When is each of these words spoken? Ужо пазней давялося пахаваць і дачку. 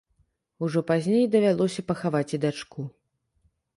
Ужо 0.67 0.79
пазней 0.91 1.27
давялося 1.37 1.81
пахаваць 1.91 2.25
і 2.39 2.41
дачку. 2.47 2.81